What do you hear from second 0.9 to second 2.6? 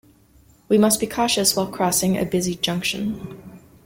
be cautious while crossing a busy